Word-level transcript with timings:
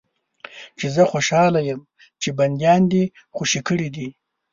چې 0.77 0.85
زه 0.95 1.03
خوشاله 1.11 1.61
یم 1.69 1.81
چې 2.21 2.29
بندیان 2.37 2.81
دې 2.91 3.03
خوشي 3.35 3.61
کړي 3.67 3.89
دي. 3.95 4.07